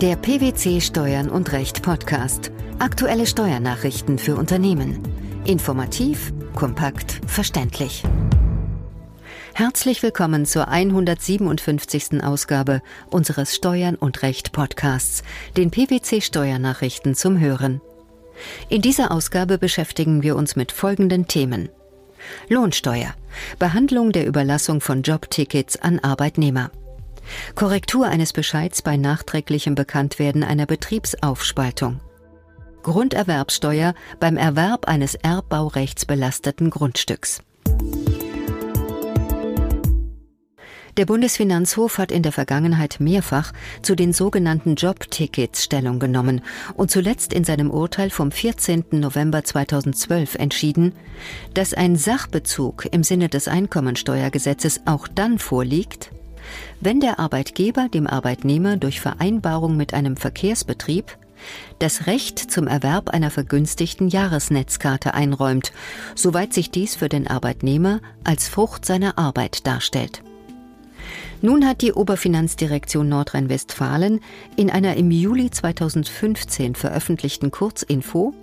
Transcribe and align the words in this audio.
Der 0.00 0.14
PwC 0.14 0.80
Steuern 0.80 1.28
und 1.28 1.50
Recht 1.50 1.82
Podcast. 1.82 2.52
Aktuelle 2.78 3.26
Steuernachrichten 3.26 4.18
für 4.18 4.36
Unternehmen. 4.36 5.02
Informativ, 5.44 6.32
kompakt, 6.54 7.20
verständlich. 7.26 8.04
Herzlich 9.54 10.00
willkommen 10.04 10.46
zur 10.46 10.68
157. 10.68 12.22
Ausgabe 12.22 12.80
unseres 13.10 13.56
Steuern 13.56 13.96
und 13.96 14.22
Recht 14.22 14.52
Podcasts, 14.52 15.24
den 15.56 15.72
PwC 15.72 16.20
Steuernachrichten 16.20 17.16
zum 17.16 17.40
Hören. 17.40 17.80
In 18.68 18.82
dieser 18.82 19.10
Ausgabe 19.10 19.58
beschäftigen 19.58 20.22
wir 20.22 20.36
uns 20.36 20.54
mit 20.54 20.70
folgenden 20.70 21.26
Themen. 21.26 21.70
Lohnsteuer, 22.48 23.14
Behandlung 23.58 24.12
der 24.12 24.28
Überlassung 24.28 24.80
von 24.80 25.02
Jobtickets 25.02 25.76
an 25.76 25.98
Arbeitnehmer. 25.98 26.70
Korrektur 27.54 28.06
eines 28.06 28.32
Bescheids 28.32 28.82
bei 28.82 28.96
nachträglichem 28.96 29.74
Bekanntwerden 29.74 30.44
einer 30.44 30.66
Betriebsaufspaltung. 30.66 32.00
Grunderwerbsteuer 32.82 33.94
beim 34.20 34.36
Erwerb 34.36 34.88
eines 34.88 35.14
erbbaurechtsbelasteten 35.14 36.70
Grundstücks. 36.70 37.42
Der 40.98 41.06
Bundesfinanzhof 41.06 41.98
hat 41.98 42.10
in 42.10 42.24
der 42.24 42.32
Vergangenheit 42.32 42.96
mehrfach 42.98 43.52
zu 43.82 43.94
den 43.94 44.12
sogenannten 44.12 44.74
Jobtickets 44.74 45.62
Stellung 45.62 46.00
genommen 46.00 46.40
und 46.74 46.90
zuletzt 46.90 47.32
in 47.32 47.44
seinem 47.44 47.70
Urteil 47.70 48.10
vom 48.10 48.32
14. 48.32 48.86
November 48.90 49.44
2012 49.44 50.34
entschieden, 50.34 50.94
dass 51.54 51.72
ein 51.72 51.94
Sachbezug 51.94 52.88
im 52.90 53.04
Sinne 53.04 53.28
des 53.28 53.46
Einkommensteuergesetzes 53.46 54.80
auch 54.86 55.06
dann 55.06 55.38
vorliegt, 55.38 56.10
wenn 56.80 57.00
der 57.00 57.18
Arbeitgeber 57.18 57.88
dem 57.88 58.06
Arbeitnehmer 58.06 58.76
durch 58.76 59.00
Vereinbarung 59.00 59.76
mit 59.76 59.94
einem 59.94 60.16
Verkehrsbetrieb 60.16 61.16
das 61.78 62.06
Recht 62.06 62.38
zum 62.38 62.66
Erwerb 62.66 63.10
einer 63.10 63.30
vergünstigten 63.30 64.08
Jahresnetzkarte 64.08 65.14
einräumt, 65.14 65.72
soweit 66.14 66.52
sich 66.52 66.70
dies 66.70 66.96
für 66.96 67.08
den 67.08 67.28
Arbeitnehmer 67.28 68.00
als 68.24 68.48
Frucht 68.48 68.84
seiner 68.84 69.18
Arbeit 69.18 69.66
darstellt. 69.66 70.22
Nun 71.40 71.66
hat 71.66 71.82
die 71.82 71.92
Oberfinanzdirektion 71.92 73.08
Nordrhein-Westfalen 73.08 74.20
in 74.56 74.70
einer 74.70 74.96
im 74.96 75.12
Juli 75.12 75.50
2015 75.50 76.74
veröffentlichten 76.74 77.52
Kurzinfo 77.52 78.34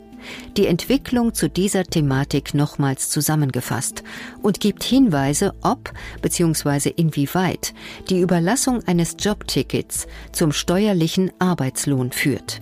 die 0.57 0.67
Entwicklung 0.67 1.33
zu 1.33 1.49
dieser 1.49 1.83
Thematik 1.83 2.53
nochmals 2.53 3.09
zusammengefasst 3.09 4.03
und 4.41 4.59
gibt 4.59 4.83
Hinweise, 4.83 5.53
ob 5.61 5.91
bzw. 6.21 6.89
inwieweit 6.89 7.73
die 8.09 8.19
Überlassung 8.19 8.83
eines 8.87 9.15
Jobtickets 9.19 10.07
zum 10.31 10.51
steuerlichen 10.51 11.31
Arbeitslohn 11.39 12.11
führt. 12.11 12.61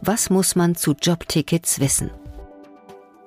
Was 0.00 0.30
muss 0.30 0.56
man 0.56 0.74
zu 0.74 0.92
Jobtickets 0.92 1.80
wissen? 1.80 2.10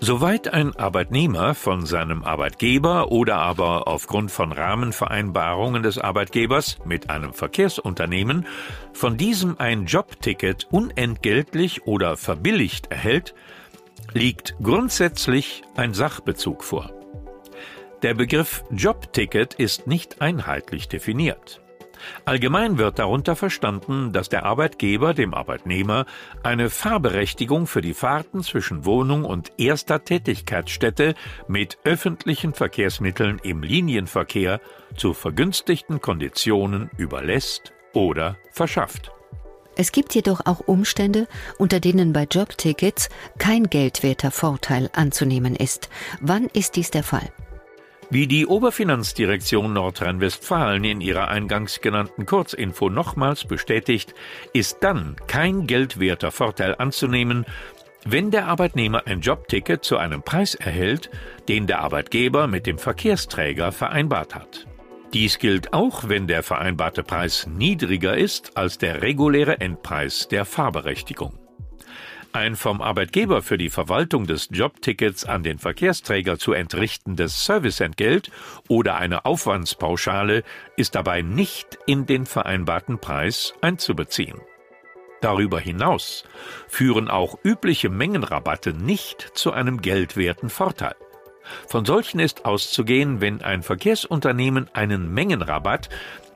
Soweit 0.04 0.52
ein 0.52 0.76
Arbeitnehmer 0.76 1.54
von 1.54 1.86
seinem 1.86 2.24
Arbeitgeber 2.24 3.12
oder 3.12 3.38
aber 3.38 3.88
aufgrund 3.88 4.32
von 4.32 4.52
Rahmenvereinbarungen 4.52 5.84
des 5.84 6.00
Arbeitgebers 6.00 6.80
mit 6.86 7.12
einem 7.12 7.34
Verkehrsunternehmen 7.34 8.48
von 8.94 9.16
diesem 9.16 9.60
ein 9.60 9.86
Jobticket 9.86 10.68
unentgeltlich 10.72 11.86
oder 11.86 12.18
verbilligt 12.18 12.92
erhält, 12.92 13.36
liegt 14.12 14.56
grundsätzlich 14.64 15.62
ein 15.76 15.94
Sachbezug 15.94 16.64
vor. 16.64 16.92
Der 18.02 18.16
Begriff 18.16 18.64
Jobticket 18.72 19.54
ist 19.54 19.86
nicht 19.86 20.20
einheitlich 20.20 20.88
definiert. 20.88 21.61
Allgemein 22.26 22.78
wird 22.78 23.00
darunter 23.00 23.36
verstanden, 23.36 24.12
dass 24.14 24.30
der 24.30 24.46
Arbeitgeber 24.46 25.14
dem 25.14 25.34
Arbeitnehmer 25.34 26.06
eine 26.44 26.70
Fahrberechtigung 26.70 27.68
für 27.68 27.82
die 27.82 27.94
Fahrten 27.94 28.44
zwischen 28.44 28.86
Wohnung 28.86 29.26
und 29.26 29.52
erster 29.58 30.04
Tätigkeitsstätte 30.04 31.16
mit 31.48 31.78
öffentlichen 31.84 32.54
Verkehrsmitteln 32.54 33.40
im 33.44 33.64
Linienverkehr 33.64 34.62
zu 34.96 35.14
vergünstigten 35.14 36.02
Konditionen 36.02 36.90
überlässt 36.98 37.74
oder 37.94 38.38
verschafft. 38.52 39.12
Es 39.76 39.92
gibt 39.92 40.14
jedoch 40.14 40.46
auch 40.46 40.60
Umstände, 40.60 41.28
unter 41.58 41.80
denen 41.80 42.14
bei 42.14 42.28
Jobtickets 42.30 43.10
kein 43.38 43.70
geldwerter 43.70 44.32
Vorteil 44.32 44.90
anzunehmen 44.94 45.56
ist. 45.56 45.90
Wann 46.20 46.46
ist 46.48 46.76
dies 46.76 46.92
der 46.92 47.04
Fall? 47.04 47.32
Wie 48.14 48.28
die 48.28 48.46
Oberfinanzdirektion 48.46 49.72
Nordrhein-Westfalen 49.72 50.84
in 50.84 51.00
ihrer 51.00 51.30
eingangs 51.30 51.80
genannten 51.80 52.26
Kurzinfo 52.26 52.90
nochmals 52.90 53.46
bestätigt, 53.46 54.14
ist 54.52 54.80
dann 54.82 55.16
kein 55.28 55.66
geldwerter 55.66 56.32
Vorteil 56.32 56.76
anzunehmen, 56.76 57.46
wenn 58.04 58.30
der 58.30 58.48
Arbeitnehmer 58.48 59.08
ein 59.08 59.22
Jobticket 59.22 59.86
zu 59.86 59.96
einem 59.96 60.24
Preis 60.24 60.56
erhält, 60.56 61.10
den 61.48 61.68
der 61.68 61.80
Arbeitgeber 61.80 62.48
mit 62.48 62.68
dem 62.68 62.78
Verkehrsträger 62.78 63.72
vereinbart 63.72 64.36
hat. 64.36 64.68
Dies 65.14 65.40
gilt 65.40 65.72
auch, 65.72 66.10
wenn 66.10 66.28
der 66.28 66.44
vereinbarte 66.44 67.04
Preis 67.04 67.48
niedriger 67.48 68.18
ist 68.18 68.58
als 68.58 68.78
der 68.78 69.02
reguläre 69.02 69.62
Endpreis 69.62 70.28
der 70.28 70.44
Fahrberechtigung. 70.44 71.41
Ein 72.34 72.56
vom 72.56 72.82
Arbeitgeber 72.82 73.42
für 73.42 73.58
die 73.58 73.70
Verwaltung 73.70 74.26
des 74.26 74.48
Jobtickets 74.52 75.26
an 75.26 75.44
den 75.44 75.60
Verkehrsträger 75.60 76.40
zu 76.40 76.54
entrichtendes 76.54 77.44
Serviceentgelt 77.44 78.32
oder 78.70 78.96
eine 78.96 79.26
Aufwandspauschale 79.26 80.44
ist 80.78 80.96
dabei 80.96 81.24
nicht 81.24 81.78
in 81.88 82.06
den 82.06 82.26
vereinbarten 82.26 83.00
Preis 83.00 83.54
einzubeziehen. 83.60 84.40
Darüber 85.20 85.60
hinaus 85.60 86.24
führen 86.70 87.10
auch 87.10 87.38
übliche 87.44 87.90
Mengenrabatte 87.90 88.72
nicht 88.72 89.32
zu 89.34 89.52
einem 89.52 89.82
geldwerten 89.82 90.50
Vorteil. 90.50 90.96
Von 91.68 91.84
solchen 91.84 92.22
ist 92.22 92.46
auszugehen, 92.46 93.20
wenn 93.20 93.42
ein 93.42 93.62
Verkehrsunternehmen 93.62 94.70
einen 94.74 95.14
Mengenrabatt 95.14 95.90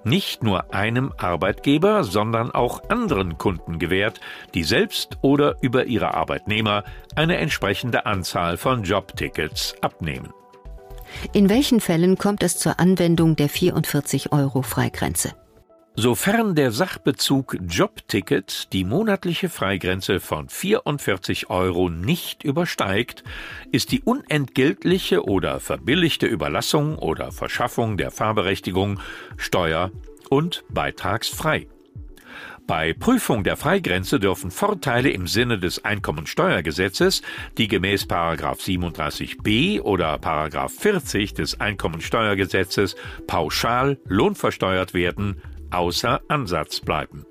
nicht 0.05 0.43
nur 0.43 0.73
einem 0.73 1.11
Arbeitgeber, 1.17 2.03
sondern 2.03 2.51
auch 2.51 2.89
anderen 2.89 3.37
Kunden 3.37 3.79
gewährt, 3.79 4.19
die 4.53 4.63
selbst 4.63 5.17
oder 5.21 5.55
über 5.61 5.85
ihre 5.85 6.13
Arbeitnehmer 6.13 6.83
eine 7.15 7.37
entsprechende 7.37 8.05
Anzahl 8.05 8.57
von 8.57 8.83
Jobtickets 8.83 9.75
abnehmen. 9.81 10.33
In 11.33 11.49
welchen 11.49 11.79
Fällen 11.79 12.17
kommt 12.17 12.43
es 12.43 12.57
zur 12.57 12.79
Anwendung 12.79 13.35
der 13.35 13.49
44 13.49 14.31
Euro 14.31 14.61
Freigrenze? 14.61 15.33
Sofern 15.97 16.55
der 16.55 16.71
Sachbezug 16.71 17.55
Jobticket 17.69 18.73
die 18.73 18.83
monatliche 18.83 19.47
Freigrenze 19.47 20.19
von 20.19 20.49
44 20.49 21.49
Euro 21.49 21.89
nicht 21.89 22.43
übersteigt, 22.43 23.23
ist 23.71 23.93
die 23.93 24.01
unentgeltliche 24.01 25.23
oder 25.23 25.61
verbilligte 25.61 26.27
Überlassung 26.27 26.97
oder 26.97 27.31
Verschaffung 27.31 27.95
der 27.95 28.11
Fahrberechtigung 28.11 28.99
steuer- 29.37 29.91
und 30.29 30.65
beitragsfrei. 30.69 31.67
Bei 32.67 32.93
Prüfung 32.93 33.45
der 33.45 33.55
Freigrenze 33.55 34.19
dürfen 34.19 34.51
Vorteile 34.51 35.11
im 35.11 35.27
Sinne 35.27 35.59
des 35.59 35.85
Einkommensteuergesetzes, 35.85 37.21
die 37.57 37.69
gemäß 37.69 38.05
37b 38.05 39.81
oder 39.81 40.19
40 40.67 41.35
des 41.35 41.61
Einkommensteuergesetzes 41.61 42.95
pauschal 43.27 43.99
lohnversteuert 44.07 44.95
werden, 44.95 45.41
außer 45.75 46.21
Ansatz 46.27 46.79
bleiben. 46.79 47.25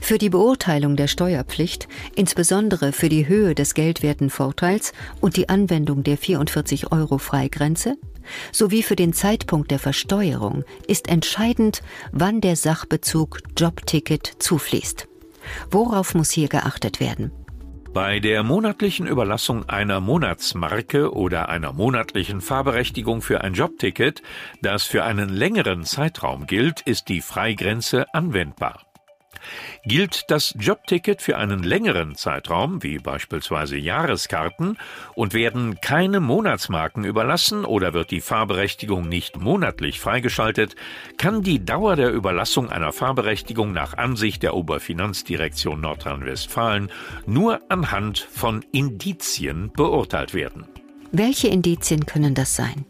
Für 0.00 0.18
die 0.18 0.30
Beurteilung 0.30 0.96
der 0.96 1.06
Steuerpflicht, 1.06 1.86
insbesondere 2.16 2.92
für 2.92 3.08
die 3.08 3.28
Höhe 3.28 3.54
des 3.54 3.74
geldwerten 3.74 4.30
Vorteils 4.30 4.92
und 5.20 5.36
die 5.36 5.48
Anwendung 5.48 6.02
der 6.02 6.18
44 6.18 6.90
Euro 6.90 7.18
Freigrenze, 7.18 7.96
sowie 8.50 8.82
für 8.82 8.96
den 8.96 9.12
Zeitpunkt 9.12 9.70
der 9.70 9.78
Versteuerung 9.78 10.64
ist 10.88 11.08
entscheidend, 11.08 11.82
wann 12.10 12.40
der 12.40 12.56
Sachbezug 12.56 13.38
Jobticket 13.56 14.26
zufließt. 14.40 15.06
Worauf 15.70 16.14
muss 16.14 16.30
hier 16.30 16.48
geachtet 16.48 16.98
werden? 16.98 17.30
Bei 17.92 18.20
der 18.20 18.42
monatlichen 18.42 19.06
Überlassung 19.06 19.68
einer 19.68 20.00
Monatsmarke 20.00 21.12
oder 21.12 21.50
einer 21.50 21.74
monatlichen 21.74 22.40
Fahrberechtigung 22.40 23.20
für 23.20 23.42
ein 23.42 23.52
Jobticket, 23.52 24.22
das 24.62 24.84
für 24.84 25.04
einen 25.04 25.28
längeren 25.28 25.84
Zeitraum 25.84 26.46
gilt, 26.46 26.80
ist 26.80 27.10
die 27.10 27.20
Freigrenze 27.20 28.06
anwendbar. 28.14 28.91
Gilt 29.84 30.30
das 30.30 30.54
Jobticket 30.58 31.22
für 31.22 31.36
einen 31.36 31.62
längeren 31.62 32.14
Zeitraum, 32.14 32.82
wie 32.82 32.98
beispielsweise 32.98 33.76
Jahreskarten, 33.76 34.78
und 35.14 35.34
werden 35.34 35.80
keine 35.80 36.20
Monatsmarken 36.20 37.04
überlassen 37.04 37.64
oder 37.64 37.92
wird 37.92 38.10
die 38.10 38.20
Fahrberechtigung 38.20 39.08
nicht 39.08 39.38
monatlich 39.38 40.00
freigeschaltet, 40.00 40.76
kann 41.18 41.42
die 41.42 41.64
Dauer 41.64 41.96
der 41.96 42.12
Überlassung 42.12 42.70
einer 42.70 42.92
Fahrberechtigung 42.92 43.72
nach 43.72 43.96
Ansicht 43.96 44.42
der 44.42 44.54
Oberfinanzdirektion 44.54 45.80
Nordrhein-Westfalen 45.80 46.90
nur 47.26 47.60
anhand 47.68 48.18
von 48.18 48.64
Indizien 48.72 49.72
beurteilt 49.72 50.34
werden. 50.34 50.66
Welche 51.10 51.48
Indizien 51.48 52.06
können 52.06 52.34
das 52.34 52.56
sein? 52.56 52.86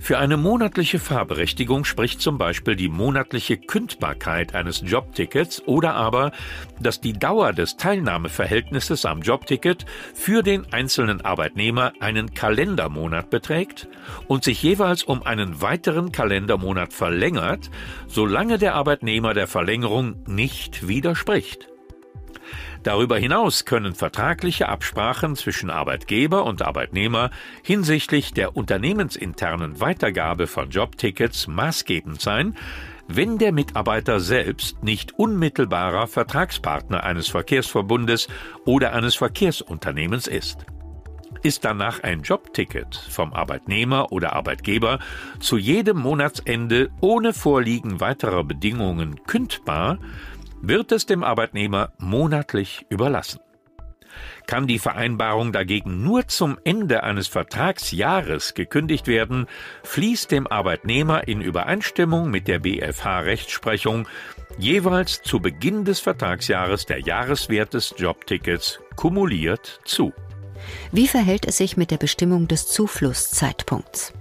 Für 0.00 0.18
eine 0.18 0.36
monatliche 0.36 1.00
Fahrberechtigung 1.00 1.84
spricht 1.84 2.20
zum 2.20 2.38
Beispiel 2.38 2.76
die 2.76 2.88
monatliche 2.88 3.58
Kündbarkeit 3.58 4.54
eines 4.54 4.82
Jobtickets 4.84 5.66
oder 5.66 5.94
aber, 5.94 6.30
dass 6.80 7.00
die 7.00 7.12
Dauer 7.12 7.52
des 7.52 7.76
Teilnahmeverhältnisses 7.76 9.04
am 9.04 9.22
Jobticket 9.22 9.86
für 10.14 10.42
den 10.42 10.72
einzelnen 10.72 11.20
Arbeitnehmer 11.22 11.92
einen 11.98 12.32
Kalendermonat 12.32 13.28
beträgt 13.28 13.88
und 14.28 14.44
sich 14.44 14.62
jeweils 14.62 15.02
um 15.02 15.24
einen 15.24 15.60
weiteren 15.60 16.12
Kalendermonat 16.12 16.92
verlängert, 16.92 17.68
solange 18.06 18.58
der 18.58 18.76
Arbeitnehmer 18.76 19.34
der 19.34 19.48
Verlängerung 19.48 20.22
nicht 20.26 20.86
widerspricht. 20.86 21.68
Darüber 22.82 23.18
hinaus 23.18 23.64
können 23.64 23.94
vertragliche 23.94 24.68
Absprachen 24.68 25.36
zwischen 25.36 25.70
Arbeitgeber 25.70 26.44
und 26.44 26.62
Arbeitnehmer 26.62 27.30
hinsichtlich 27.62 28.32
der 28.32 28.56
unternehmensinternen 28.56 29.80
Weitergabe 29.80 30.46
von 30.46 30.70
Jobtickets 30.70 31.48
maßgebend 31.48 32.20
sein, 32.20 32.56
wenn 33.08 33.38
der 33.38 33.52
Mitarbeiter 33.52 34.20
selbst 34.20 34.82
nicht 34.82 35.18
unmittelbarer 35.18 36.06
Vertragspartner 36.06 37.04
eines 37.04 37.28
Verkehrsverbundes 37.28 38.28
oder 38.64 38.92
eines 38.92 39.16
Verkehrsunternehmens 39.16 40.26
ist. 40.26 40.66
Ist 41.42 41.64
danach 41.64 42.02
ein 42.02 42.22
Jobticket 42.22 42.96
vom 42.96 43.32
Arbeitnehmer 43.32 44.12
oder 44.12 44.34
Arbeitgeber 44.34 44.98
zu 45.40 45.56
jedem 45.56 45.98
Monatsende 45.98 46.90
ohne 47.00 47.32
Vorliegen 47.32 48.00
weiterer 48.00 48.44
Bedingungen 48.44 49.22
kündbar, 49.24 49.98
wird 50.62 50.92
es 50.92 51.06
dem 51.06 51.22
Arbeitnehmer 51.22 51.92
monatlich 51.98 52.86
überlassen. 52.88 53.40
Kann 54.46 54.66
die 54.66 54.78
Vereinbarung 54.78 55.52
dagegen 55.52 56.02
nur 56.02 56.26
zum 56.26 56.58
Ende 56.64 57.02
eines 57.02 57.28
Vertragsjahres 57.28 58.54
gekündigt 58.54 59.06
werden, 59.06 59.46
fließt 59.84 60.30
dem 60.30 60.46
Arbeitnehmer 60.46 61.28
in 61.28 61.40
Übereinstimmung 61.40 62.30
mit 62.30 62.48
der 62.48 62.58
BFH-Rechtsprechung 62.60 64.08
jeweils 64.58 65.22
zu 65.22 65.40
Beginn 65.40 65.84
des 65.84 66.00
Vertragsjahres 66.00 66.86
der 66.86 67.00
Jahreswert 67.00 67.74
des 67.74 67.94
Jobtickets 67.96 68.80
kumuliert 68.96 69.80
zu. 69.84 70.12
Wie 70.90 71.06
verhält 71.06 71.46
es 71.46 71.58
sich 71.58 71.76
mit 71.76 71.90
der 71.90 71.98
Bestimmung 71.98 72.48
des 72.48 72.66
Zuflusszeitpunkts? 72.66 74.12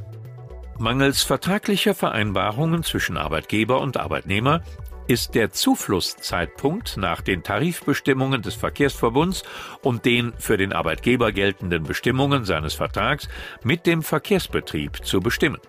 Mangels 0.77 1.23
vertraglicher 1.23 1.95
Vereinbarungen 1.95 2.83
zwischen 2.83 3.17
Arbeitgeber 3.17 3.81
und 3.81 3.97
Arbeitnehmer 3.97 4.61
ist 5.07 5.35
der 5.35 5.51
Zuflusszeitpunkt 5.51 6.97
nach 6.97 7.21
den 7.21 7.43
Tarifbestimmungen 7.43 8.41
des 8.41 8.55
Verkehrsverbunds 8.55 9.43
und 9.81 10.05
den 10.05 10.33
für 10.37 10.57
den 10.57 10.73
Arbeitgeber 10.73 11.31
geltenden 11.31 11.83
Bestimmungen 11.83 12.45
seines 12.45 12.73
Vertrags 12.73 13.29
mit 13.63 13.85
dem 13.85 14.03
Verkehrsbetrieb 14.03 15.05
zu 15.05 15.19
bestimmen. 15.19 15.59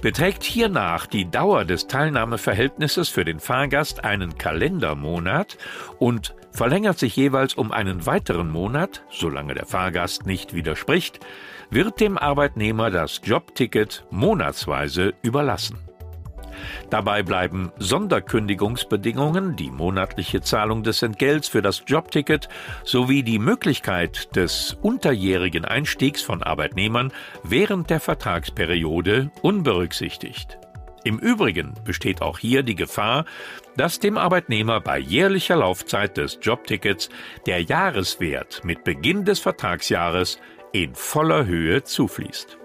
Beträgt 0.00 0.44
hiernach 0.44 1.06
die 1.06 1.30
Dauer 1.30 1.66
des 1.66 1.86
Teilnahmeverhältnisses 1.86 3.10
für 3.10 3.24
den 3.24 3.38
Fahrgast 3.38 4.02
einen 4.02 4.38
Kalendermonat 4.38 5.58
und 5.98 6.34
verlängert 6.52 6.98
sich 6.98 7.16
jeweils 7.16 7.54
um 7.54 7.70
einen 7.70 8.06
weiteren 8.06 8.50
Monat, 8.50 9.04
solange 9.10 9.54
der 9.54 9.66
Fahrgast 9.66 10.24
nicht 10.24 10.54
widerspricht, 10.54 11.20
wird 11.68 12.00
dem 12.00 12.16
Arbeitnehmer 12.16 12.90
das 12.90 13.20
Jobticket 13.22 14.06
monatsweise 14.10 15.12
überlassen. 15.22 15.89
Dabei 16.90 17.22
bleiben 17.22 17.72
Sonderkündigungsbedingungen, 17.78 19.56
die 19.56 19.70
monatliche 19.70 20.40
Zahlung 20.40 20.82
des 20.82 21.02
Entgelts 21.02 21.48
für 21.48 21.62
das 21.62 21.82
Jobticket 21.86 22.48
sowie 22.84 23.22
die 23.22 23.38
Möglichkeit 23.38 24.34
des 24.36 24.76
unterjährigen 24.82 25.64
Einstiegs 25.64 26.22
von 26.22 26.42
Arbeitnehmern 26.42 27.12
während 27.42 27.90
der 27.90 28.00
Vertragsperiode 28.00 29.30
unberücksichtigt. 29.42 30.58
Im 31.02 31.18
Übrigen 31.18 31.74
besteht 31.84 32.20
auch 32.20 32.38
hier 32.38 32.62
die 32.62 32.74
Gefahr, 32.74 33.24
dass 33.76 34.00
dem 34.00 34.18
Arbeitnehmer 34.18 34.80
bei 34.80 34.98
jährlicher 34.98 35.56
Laufzeit 35.56 36.16
des 36.18 36.38
Jobtickets 36.42 37.08
der 37.46 37.62
Jahreswert 37.62 38.62
mit 38.64 38.84
Beginn 38.84 39.24
des 39.24 39.40
Vertragsjahres 39.40 40.38
in 40.72 40.94
voller 40.94 41.46
Höhe 41.46 41.82
zufließt. 41.82 42.58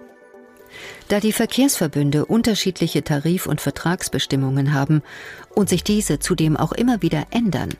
Da 1.08 1.20
die 1.20 1.32
Verkehrsverbünde 1.32 2.26
unterschiedliche 2.26 3.04
Tarif- 3.04 3.46
und 3.46 3.60
Vertragsbestimmungen 3.60 4.74
haben 4.74 5.02
und 5.54 5.68
sich 5.68 5.84
diese 5.84 6.18
zudem 6.18 6.56
auch 6.56 6.72
immer 6.72 7.00
wieder 7.00 7.26
ändern, 7.30 7.70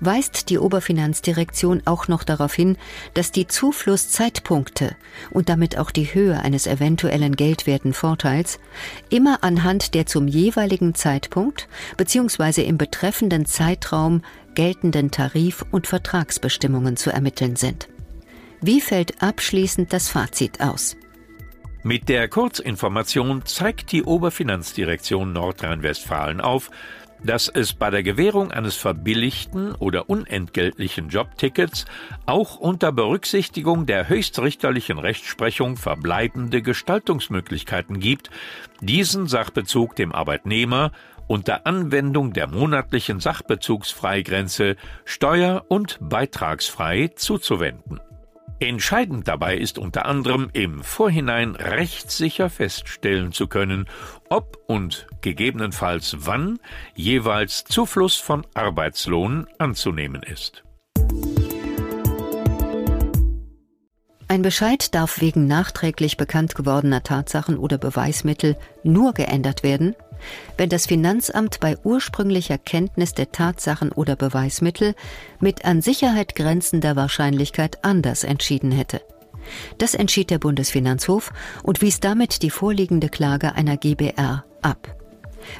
weist 0.00 0.48
die 0.50 0.58
Oberfinanzdirektion 0.58 1.82
auch 1.86 2.06
noch 2.06 2.22
darauf 2.22 2.54
hin, 2.54 2.76
dass 3.14 3.32
die 3.32 3.48
Zuflusszeitpunkte 3.48 4.94
und 5.30 5.48
damit 5.48 5.78
auch 5.78 5.90
die 5.90 6.14
Höhe 6.14 6.38
eines 6.38 6.66
eventuellen 6.66 7.34
geldwerten 7.34 7.92
Vorteils 7.94 8.60
immer 9.10 9.42
anhand 9.42 9.94
der 9.94 10.06
zum 10.06 10.28
jeweiligen 10.28 10.94
Zeitpunkt 10.94 11.68
bzw. 11.96 12.62
im 12.62 12.78
betreffenden 12.78 13.46
Zeitraum 13.46 14.22
geltenden 14.54 15.10
Tarif- 15.10 15.64
und 15.70 15.86
Vertragsbestimmungen 15.86 16.96
zu 16.96 17.10
ermitteln 17.10 17.56
sind. 17.56 17.88
Wie 18.60 18.80
fällt 18.80 19.20
abschließend 19.20 19.92
das 19.92 20.08
Fazit 20.08 20.60
aus? 20.60 20.96
Mit 21.84 22.08
der 22.08 22.28
Kurzinformation 22.28 23.44
zeigt 23.44 23.90
die 23.90 24.04
Oberfinanzdirektion 24.04 25.32
Nordrhein-Westfalen 25.32 26.40
auf, 26.40 26.70
dass 27.24 27.48
es 27.48 27.72
bei 27.72 27.90
der 27.90 28.04
Gewährung 28.04 28.52
eines 28.52 28.76
verbilligten 28.76 29.74
oder 29.74 30.08
unentgeltlichen 30.08 31.08
Jobtickets 31.08 31.86
auch 32.24 32.56
unter 32.56 32.92
Berücksichtigung 32.92 33.84
der 33.84 34.08
höchstrichterlichen 34.08 34.98
Rechtsprechung 34.98 35.76
verbleibende 35.76 36.62
Gestaltungsmöglichkeiten 36.62 37.98
gibt, 37.98 38.30
diesen 38.80 39.26
Sachbezug 39.26 39.96
dem 39.96 40.12
Arbeitnehmer 40.12 40.92
unter 41.26 41.66
Anwendung 41.66 42.32
der 42.32 42.46
monatlichen 42.46 43.18
Sachbezugsfreigrenze 43.18 44.76
steuer- 45.04 45.64
und 45.66 45.98
beitragsfrei 46.00 47.10
zuzuwenden. 47.16 48.00
Entscheidend 48.68 49.26
dabei 49.26 49.56
ist 49.56 49.76
unter 49.76 50.06
anderem 50.06 50.48
im 50.52 50.84
Vorhinein 50.84 51.56
rechtssicher 51.56 52.48
feststellen 52.48 53.32
zu 53.32 53.48
können, 53.48 53.88
ob 54.28 54.56
und 54.66 55.08
gegebenenfalls 55.20 56.16
wann 56.20 56.60
jeweils 56.94 57.64
Zufluss 57.64 58.16
von 58.16 58.46
Arbeitslohn 58.54 59.48
anzunehmen 59.58 60.22
ist. 60.22 60.62
Ein 64.28 64.42
Bescheid 64.42 64.94
darf 64.94 65.20
wegen 65.20 65.48
nachträglich 65.48 66.16
bekannt 66.16 66.54
gewordener 66.54 67.02
Tatsachen 67.02 67.58
oder 67.58 67.78
Beweismittel 67.78 68.56
nur 68.84 69.12
geändert 69.12 69.64
werden, 69.64 69.96
wenn 70.56 70.68
das 70.68 70.86
Finanzamt 70.86 71.60
bei 71.60 71.76
ursprünglicher 71.84 72.58
Kenntnis 72.58 73.14
der 73.14 73.32
Tatsachen 73.32 73.92
oder 73.92 74.16
Beweismittel 74.16 74.94
mit 75.40 75.64
an 75.64 75.82
Sicherheit 75.82 76.34
grenzender 76.34 76.96
Wahrscheinlichkeit 76.96 77.84
anders 77.84 78.24
entschieden 78.24 78.72
hätte. 78.72 79.00
Das 79.78 79.94
entschied 79.94 80.30
der 80.30 80.38
Bundesfinanzhof 80.38 81.32
und 81.62 81.82
wies 81.82 82.00
damit 82.00 82.42
die 82.42 82.50
vorliegende 82.50 83.08
Klage 83.08 83.54
einer 83.54 83.76
GBR 83.76 84.44
ab. 84.62 84.96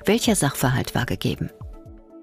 Welcher 0.04 0.36
Sachverhalt 0.36 0.94
war 0.94 1.06
gegeben? 1.06 1.50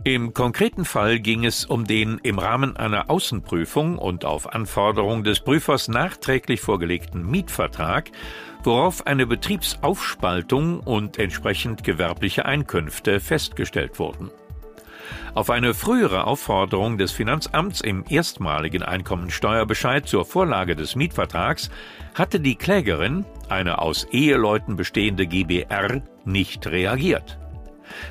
Im 0.10 0.34
konkreten 0.34 0.86
Fall 0.86 1.20
ging 1.20 1.46
es 1.46 1.66
um 1.66 1.86
den 1.86 2.18
im 2.24 2.40
Rahmen 2.40 2.76
einer 2.76 3.12
Außenprüfung 3.12 4.00
und 4.00 4.26
auf 4.26 4.52
Anforderung 4.56 5.24
des 5.24 5.40
Prüfers 5.40 5.88
nachträglich 5.88 6.62
vorgelegten 6.62 7.30
Mietvertrag 7.30 8.10
worauf 8.64 9.06
eine 9.06 9.28
Betriebsaufspaltung 9.28 10.80
und 10.80 11.20
entsprechend 11.20 11.84
gewerbliche 11.84 12.48
Einkünfte 12.48 13.20
festgestellt 13.20 14.00
wurden. 14.00 14.32
Auf 15.36 15.52
eine 15.52 15.76
frühere 15.76 16.26
Aufforderung 16.26 16.98
des 16.98 17.12
Finanzamts 17.12 17.80
im 17.80 18.04
erstmaligen 18.10 18.82
Einkommensteuerbescheid 18.82 20.08
zur 20.08 20.26
Vorlage 20.26 20.76
des 20.76 20.96
Mietvertrags 20.96 21.70
hatte 22.16 22.40
die 22.40 22.56
Klägerin, 22.56 23.26
eine 23.48 23.78
aus 23.78 24.06
Eheleuten 24.06 24.76
bestehende 24.76 25.28
GBR, 25.28 26.02
nicht 26.26 26.66
reagiert. 26.66 27.39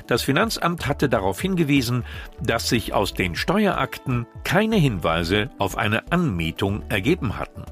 Das 0.07 0.21
Finanzamt 0.21 0.87
hatte 0.87 1.09
darauf 1.09 1.39
hingewiesen, 1.39 2.03
dass 2.41 2.69
sich 2.69 2.93
aus 2.93 3.13
den 3.13 3.35
Steuerakten 3.35 4.27
keine 4.43 4.75
Hinweise 4.75 5.49
auf 5.57 5.77
eine 5.77 6.11
Anmietung 6.11 6.83
ergeben 6.89 7.37
hatten. 7.37 7.63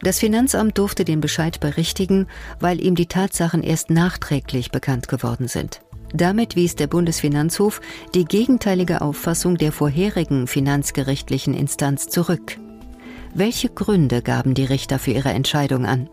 Das 0.00 0.20
Finanzamt 0.20 0.78
durfte 0.78 1.04
den 1.04 1.20
Bescheid 1.20 1.58
berichtigen, 1.60 2.26
weil 2.60 2.80
ihm 2.80 2.94
die 2.94 3.06
Tatsachen 3.06 3.62
erst 3.62 3.90
nachträglich 3.90 4.70
bekannt 4.70 5.08
geworden 5.08 5.48
sind. 5.48 5.80
Damit 6.12 6.54
wies 6.54 6.76
der 6.76 6.86
Bundesfinanzhof 6.86 7.80
die 8.14 8.24
gegenteilige 8.24 9.00
Auffassung 9.00 9.56
der 9.56 9.72
vorherigen 9.72 10.46
finanzgerichtlichen 10.46 11.54
Instanz 11.54 12.08
zurück. 12.08 12.58
Welche 13.34 13.68
Gründe 13.68 14.22
gaben 14.22 14.54
die 14.54 14.64
Richter 14.64 14.98
für 14.98 15.10
ihre 15.10 15.30
Entscheidung 15.30 15.84
an? 15.84 16.08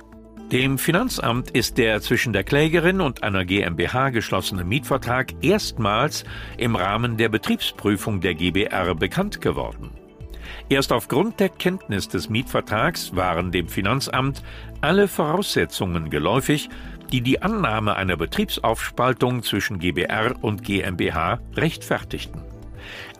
Dem 0.53 0.77
Finanzamt 0.77 1.49
ist 1.49 1.79
der 1.79 1.99
zwischen 2.01 2.31
der 2.31 2.43
Klägerin 2.43 3.01
und 3.01 3.23
einer 3.23 3.43
GmbH 3.43 4.11
geschlossene 4.11 4.63
Mietvertrag 4.63 5.33
erstmals 5.41 6.25
im 6.59 6.75
Rahmen 6.75 7.17
der 7.17 7.29
Betriebsprüfung 7.29 8.21
der 8.21 8.35
GBR 8.35 8.93
bekannt 8.93 9.41
geworden. 9.41 9.89
Erst 10.69 10.91
aufgrund 10.91 11.39
der 11.39 11.49
Kenntnis 11.49 12.07
des 12.07 12.29
Mietvertrags 12.29 13.15
waren 13.15 13.51
dem 13.51 13.67
Finanzamt 13.67 14.43
alle 14.79 15.07
Voraussetzungen 15.07 16.11
geläufig, 16.11 16.69
die 17.11 17.21
die 17.21 17.41
Annahme 17.41 17.95
einer 17.95 18.15
Betriebsaufspaltung 18.15 19.41
zwischen 19.41 19.79
GBR 19.79 20.35
und 20.43 20.63
GmbH 20.63 21.39
rechtfertigten. 21.55 22.52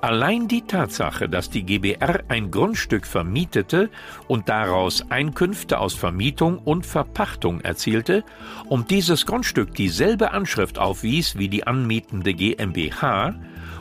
Allein 0.03 0.50
die 0.50 0.63
Tatsache, 0.63 1.29
dass 1.29 1.50
die 1.50 1.63
GBR 1.63 2.25
ein 2.27 2.51
Grundstück 2.51 3.07
vermietete 3.07 3.89
und 4.27 4.50
daraus 4.50 5.10
Einkünfte 5.10 5.79
aus 5.79 5.93
Vermietung 5.93 6.57
und 6.57 6.86
Verpachtung 6.86 7.62
erzielte 7.62 8.25
und 8.67 8.91
dieses 8.91 9.25
Grundstück 9.25 9.74
dieselbe 9.75 10.31
Anschrift 10.31 10.77
aufwies 10.77 11.38
wie 11.38 11.48
die 11.48 11.65
anmietende 11.65 12.33
GmbH 12.33 13.36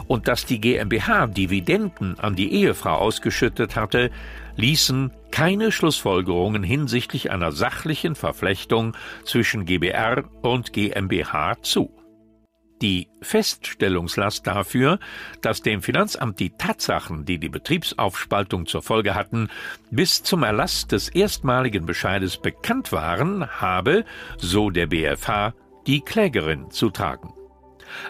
und 0.06 0.28
dass 0.28 0.46
die 0.46 0.60
GmbH 0.60 1.26
Dividenden 1.26 2.20
an 2.20 2.36
die 2.36 2.52
Ehefrau 2.52 2.98
ausgeschüttet 2.98 3.74
hatte, 3.74 4.12
ließen 4.54 5.10
keine 5.32 5.72
Schlussfolgerungen 5.72 6.62
hinsichtlich 6.62 7.32
einer 7.32 7.50
sachlichen 7.50 8.14
Verflechtung 8.14 8.96
zwischen 9.24 9.64
GBR 9.64 10.22
und 10.42 10.72
GmbH 10.72 11.60
zu. 11.62 11.90
Die 12.82 13.06
Feststellungslast 13.20 14.44
dafür, 14.44 14.98
dass 15.40 15.62
dem 15.62 15.82
Finanzamt 15.82 16.40
die 16.40 16.50
Tatsachen, 16.50 17.24
die 17.24 17.38
die 17.38 17.48
Betriebsaufspaltung 17.48 18.66
zur 18.66 18.82
Folge 18.82 19.14
hatten, 19.14 19.50
bis 19.92 20.24
zum 20.24 20.42
Erlass 20.42 20.88
des 20.88 21.08
erstmaligen 21.08 21.86
Bescheides 21.86 22.38
bekannt 22.38 22.90
waren, 22.90 23.48
habe, 23.60 24.04
so 24.36 24.70
der 24.70 24.88
BFH, 24.88 25.54
die 25.86 26.00
Klägerin 26.00 26.72
zu 26.72 26.90
tragen. 26.90 27.32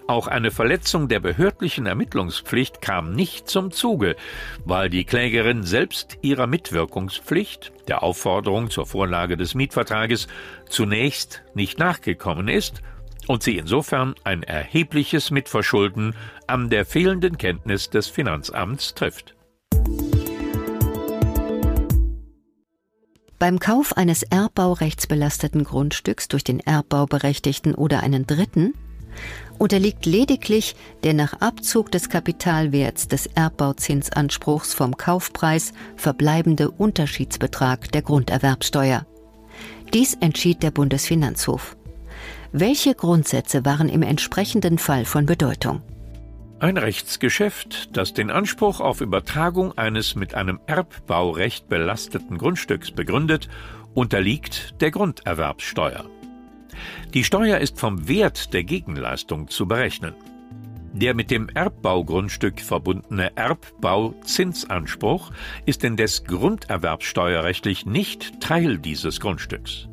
Auch 0.06 0.26
eine 0.26 0.50
Verletzung 0.50 1.08
der 1.08 1.20
behördlichen 1.20 1.84
Ermittlungspflicht 1.84 2.80
kam 2.80 3.12
nicht 3.12 3.48
zum 3.48 3.72
Zuge, 3.72 4.16
weil 4.64 4.88
die 4.88 5.04
Klägerin 5.04 5.64
selbst 5.64 6.16
ihrer 6.22 6.46
Mitwirkungspflicht, 6.46 7.72
der 7.88 8.02
Aufforderung 8.02 8.70
zur 8.70 8.86
Vorlage 8.86 9.36
des 9.36 9.54
Mietvertrages, 9.54 10.28
zunächst 10.66 11.42
nicht 11.54 11.78
nachgekommen 11.78 12.48
ist 12.48 12.80
und 13.28 13.42
sie 13.42 13.56
insofern 13.58 14.14
ein 14.24 14.42
erhebliches 14.42 15.30
Mitverschulden 15.30 16.14
an 16.46 16.70
der 16.70 16.84
fehlenden 16.84 17.38
Kenntnis 17.38 17.90
des 17.90 18.08
Finanzamts 18.08 18.94
trifft. 18.94 19.34
Beim 23.38 23.58
Kauf 23.58 23.96
eines 23.96 24.22
erbbaurechtsbelasteten 24.22 25.64
Grundstücks 25.64 26.28
durch 26.28 26.44
den 26.44 26.60
Erbbauberechtigten 26.60 27.74
oder 27.74 28.00
einen 28.00 28.26
Dritten 28.26 28.74
unterliegt 29.58 30.06
lediglich 30.06 30.74
der 31.04 31.14
nach 31.14 31.40
Abzug 31.40 31.90
des 31.90 32.08
Kapitalwerts 32.08 33.08
des 33.08 33.26
Erbbauzinsanspruchs 33.26 34.74
vom 34.74 34.96
Kaufpreis 34.96 35.72
verbleibende 35.96 36.70
Unterschiedsbetrag 36.70 37.90
der 37.92 38.02
Grunderwerbsteuer. 38.02 39.06
Dies 39.92 40.14
entschied 40.14 40.62
der 40.62 40.70
Bundesfinanzhof. 40.70 41.76
Welche 42.54 42.94
Grundsätze 42.94 43.64
waren 43.64 43.88
im 43.88 44.02
entsprechenden 44.02 44.76
Fall 44.76 45.06
von 45.06 45.24
Bedeutung? 45.24 45.80
Ein 46.60 46.76
Rechtsgeschäft, 46.76 47.96
das 47.96 48.12
den 48.12 48.30
Anspruch 48.30 48.78
auf 48.78 49.00
Übertragung 49.00 49.76
eines 49.78 50.16
mit 50.16 50.34
einem 50.34 50.60
Erbbaurecht 50.66 51.70
belasteten 51.70 52.36
Grundstücks 52.36 52.90
begründet, 52.90 53.48
unterliegt 53.94 54.74
der 54.82 54.90
Grunderwerbsteuer. 54.90 56.04
Die 57.14 57.24
Steuer 57.24 57.56
ist 57.56 57.80
vom 57.80 58.06
Wert 58.06 58.52
der 58.52 58.64
Gegenleistung 58.64 59.48
zu 59.48 59.66
berechnen. 59.66 60.14
Der 60.92 61.14
mit 61.14 61.30
dem 61.30 61.48
Erbbaugrundstück 61.48 62.60
verbundene 62.60 63.34
Erbbauzinsanspruch 63.34 65.30
ist 65.64 65.84
indes 65.84 66.24
grunderwerbsteuerrechtlich 66.24 67.86
nicht 67.86 68.42
Teil 68.42 68.76
dieses 68.76 69.20
Grundstücks. 69.20 69.88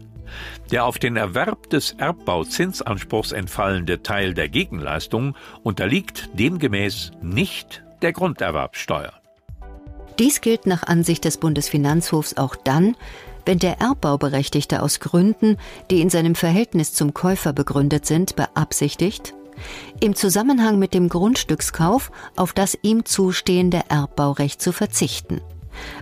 Der 0.71 0.85
auf 0.85 0.99
den 0.99 1.15
Erwerb 1.15 1.69
des 1.69 1.93
Erbbauzinsanspruchs 1.93 3.31
entfallende 3.31 4.03
Teil 4.03 4.33
der 4.33 4.49
Gegenleistung 4.49 5.35
unterliegt 5.63 6.29
demgemäß 6.33 7.11
nicht 7.21 7.83
der 8.01 8.13
Grunderwerbsteuer. 8.13 9.13
Dies 10.19 10.41
gilt 10.41 10.65
nach 10.65 10.83
Ansicht 10.83 11.23
des 11.25 11.37
Bundesfinanzhofs 11.37 12.35
auch 12.37 12.55
dann, 12.55 12.95
wenn 13.45 13.57
der 13.57 13.79
Erbbauberechtigte 13.79 14.81
aus 14.81 14.99
Gründen, 14.99 15.57
die 15.89 16.01
in 16.01 16.09
seinem 16.09 16.35
Verhältnis 16.35 16.93
zum 16.93 17.13
Käufer 17.13 17.53
begründet 17.53 18.05
sind, 18.05 18.35
beabsichtigt, 18.35 19.33
im 19.99 20.15
Zusammenhang 20.15 20.77
mit 20.77 20.93
dem 20.93 21.09
Grundstückskauf 21.09 22.11
auf 22.35 22.53
das 22.53 22.77
ihm 22.81 23.05
zustehende 23.05 23.81
Erbbaurecht 23.89 24.61
zu 24.61 24.71
verzichten. 24.71 25.41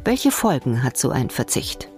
Welche 0.03 0.31
Folgen 0.31 0.83
hat 0.83 0.97
so 0.97 1.09
ein 1.09 1.29
Verzicht? 1.29 1.89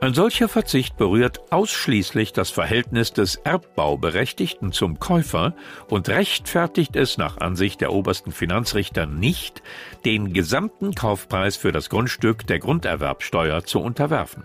Ein 0.00 0.14
solcher 0.14 0.48
Verzicht 0.48 0.96
berührt 0.96 1.50
ausschließlich 1.50 2.32
das 2.32 2.50
Verhältnis 2.50 3.12
des 3.12 3.34
Erbbauberechtigten 3.34 4.70
zum 4.70 5.00
Käufer 5.00 5.54
und 5.88 6.08
rechtfertigt 6.08 6.94
es 6.94 7.18
nach 7.18 7.38
Ansicht 7.38 7.80
der 7.80 7.92
obersten 7.92 8.30
Finanzrichter 8.30 9.06
nicht, 9.06 9.60
den 10.04 10.32
gesamten 10.32 10.94
Kaufpreis 10.94 11.56
für 11.56 11.72
das 11.72 11.90
Grundstück 11.90 12.46
der 12.46 12.60
Grunderwerbsteuer 12.60 13.64
zu 13.64 13.80
unterwerfen. 13.80 14.44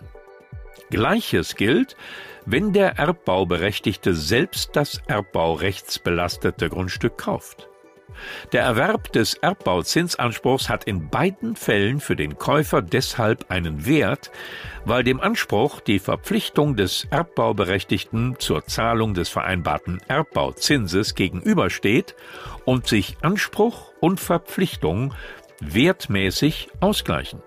Gleiches 0.90 1.54
gilt, 1.54 1.96
wenn 2.46 2.72
der 2.72 2.98
Erbbauberechtigte 2.98 4.12
selbst 4.14 4.74
das 4.74 5.00
erbbaurechtsbelastete 5.06 6.68
Grundstück 6.68 7.16
kauft. 7.16 7.68
Der 8.52 8.62
Erwerb 8.62 9.12
des 9.12 9.34
Erbbauzinsanspruchs 9.34 10.68
hat 10.68 10.84
in 10.84 11.08
beiden 11.08 11.56
Fällen 11.56 12.00
für 12.00 12.16
den 12.16 12.38
Käufer 12.38 12.82
deshalb 12.82 13.50
einen 13.50 13.86
Wert, 13.86 14.30
weil 14.84 15.04
dem 15.04 15.20
Anspruch 15.20 15.80
die 15.80 15.98
Verpflichtung 15.98 16.76
des 16.76 17.06
Erbbauberechtigten 17.10 18.36
zur 18.38 18.66
Zahlung 18.66 19.14
des 19.14 19.28
vereinbarten 19.28 20.00
Erbbauzinses 20.08 21.14
gegenübersteht 21.14 22.14
und 22.64 22.86
sich 22.86 23.16
Anspruch 23.22 23.92
und 24.00 24.20
Verpflichtung 24.20 25.14
wertmäßig 25.60 26.68
ausgleichen. 26.80 27.42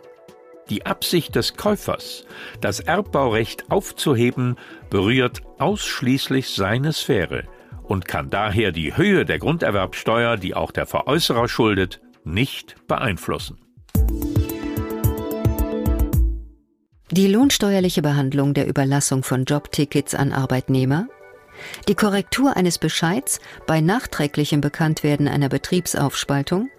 Die 0.70 0.86
Absicht 0.86 1.36
des 1.36 1.56
Käufers, 1.56 2.26
das 2.60 2.82
Erbbaurecht 2.82 3.72
aufzuheben, 3.72 4.58
berührt 4.90 5.42
ausschließlich 5.60 6.50
seine 6.50 6.92
Sphäre 6.92 7.44
und 7.88 8.08
kann 8.08 8.30
daher 8.30 8.72
die 8.72 8.96
Höhe 8.96 9.26
der 9.26 9.40
Grunderwerbsteuer, 9.40 10.38
die 10.38 10.56
auch 10.56 10.72
der 10.72 10.86
Veräußerer 10.86 11.48
schuldet, 11.48 12.02
nicht 12.24 12.76
beeinflussen. 12.88 13.58
Die 17.12 17.28
lohnsteuerliche 17.28 18.02
Behandlung 18.02 18.54
der 18.54 18.68
Überlassung 18.68 19.24
von 19.24 19.46
Jobtickets 19.46 20.14
an 20.14 20.34
Arbeitnehmer, 20.34 21.08
die 21.88 21.96
Korrektur 21.96 22.56
eines 22.58 22.78
Bescheids 22.78 23.40
bei 23.66 23.82
nachträglichem 23.82 24.62
Bekanntwerden 24.62 25.28
einer 25.28 25.50
Betriebsaufspaltung, 25.50 26.70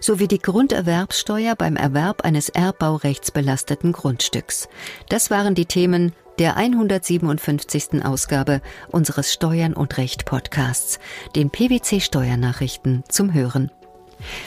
sowie 0.00 0.28
die 0.28 0.38
Grunderwerbsteuer 0.38 1.56
beim 1.56 1.76
Erwerb 1.76 2.24
eines 2.24 2.48
erbbaurechtsbelasteten 2.48 3.92
Grundstücks. 3.92 4.68
Das 5.08 5.30
waren 5.30 5.54
die 5.54 5.66
Themen 5.66 6.12
der 6.38 6.56
157. 6.56 8.04
Ausgabe 8.04 8.60
unseres 8.90 9.32
Steuern 9.32 9.74
und 9.74 9.96
Recht 9.98 10.24
Podcasts, 10.24 10.98
den 11.36 11.50
PwC 11.50 12.00
Steuernachrichten 12.00 13.04
zum 13.08 13.32
Hören. 13.32 13.70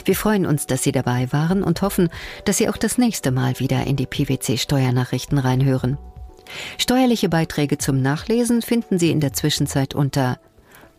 Wir 0.04 0.16
freuen 0.16 0.46
uns, 0.46 0.66
dass 0.66 0.82
Sie 0.82 0.92
dabei 0.92 1.32
waren 1.32 1.62
und 1.62 1.82
hoffen, 1.82 2.08
dass 2.44 2.58
Sie 2.58 2.68
auch 2.68 2.76
das 2.76 2.98
nächste 2.98 3.30
Mal 3.30 3.58
wieder 3.58 3.86
in 3.86 3.96
die 3.96 4.06
PwC 4.06 4.58
Steuernachrichten 4.58 5.38
reinhören. 5.38 5.98
Steuerliche 6.78 7.28
Beiträge 7.28 7.78
zum 7.78 8.00
Nachlesen 8.00 8.62
finden 8.62 8.98
Sie 8.98 9.10
in 9.10 9.20
der 9.20 9.32
Zwischenzeit 9.32 9.94
unter 9.94 10.38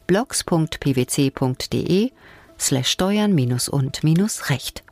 blogs.pwc.de 0.08 2.12
slash 2.60 2.90
steuern-und-recht. 2.90 4.84